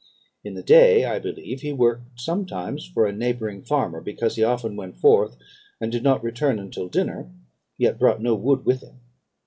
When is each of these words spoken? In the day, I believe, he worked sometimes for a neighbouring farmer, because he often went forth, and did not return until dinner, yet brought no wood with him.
In 0.43 0.55
the 0.55 0.63
day, 0.63 1.05
I 1.05 1.19
believe, 1.19 1.61
he 1.61 1.71
worked 1.73 2.19
sometimes 2.19 2.87
for 2.91 3.05
a 3.05 3.13
neighbouring 3.13 3.61
farmer, 3.61 4.01
because 4.01 4.35
he 4.35 4.43
often 4.43 4.75
went 4.75 4.97
forth, 4.97 5.37
and 5.79 5.91
did 5.91 6.01
not 6.01 6.23
return 6.23 6.57
until 6.57 6.89
dinner, 6.89 7.29
yet 7.77 7.99
brought 7.99 8.19
no 8.19 8.33
wood 8.33 8.65
with 8.65 8.81
him. 8.81 8.99